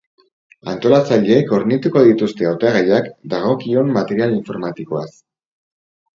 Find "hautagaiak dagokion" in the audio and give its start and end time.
2.53-3.93